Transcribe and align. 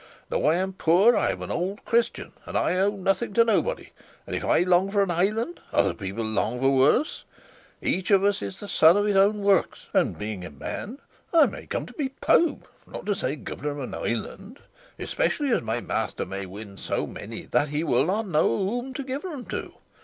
Though 0.29 0.47
I 0.47 0.55
am 0.55 0.73
poor 0.73 1.15
I 1.15 1.29
am 1.29 1.43
an 1.43 1.51
old 1.51 1.85
Christian, 1.85 2.31
and 2.47 2.57
I 2.57 2.73
owe 2.79 2.89
nothing 2.89 3.35
to 3.35 3.45
nobody, 3.45 3.91
and 4.25 4.35
if 4.35 4.43
I 4.43 4.61
long 4.63 4.89
for 4.89 5.03
an 5.03 5.11
island, 5.11 5.59
other 5.71 5.93
people 5.93 6.23
long 6.25 6.59
for 6.59 6.71
worse. 6.71 7.23
Each 7.83 8.09
of 8.09 8.23
us 8.23 8.41
is 8.41 8.59
the 8.59 8.67
son 8.67 8.97
of 8.97 9.05
his 9.05 9.15
own 9.15 9.43
works; 9.43 9.85
and 9.93 10.17
being 10.17 10.43
a 10.43 10.49
man 10.49 10.97
I 11.31 11.45
may 11.45 11.67
come 11.67 11.85
to 11.85 11.93
be 11.93 12.09
pope, 12.09 12.67
not 12.87 13.05
to 13.05 13.13
say 13.13 13.35
governor 13.35 13.69
of 13.73 13.79
an 13.81 13.93
island, 13.93 14.57
especially 14.97 15.51
as 15.51 15.61
my 15.61 15.81
master 15.81 16.25
may 16.25 16.47
win 16.47 16.79
so 16.79 17.05
many 17.05 17.43
that 17.43 17.69
he 17.69 17.83
will 17.83 18.05
not 18.07 18.25
know 18.25 18.57
whom 18.57 18.95
to 18.95 19.03
give 19.03 19.21
them 19.21 19.45
to. 19.53 19.75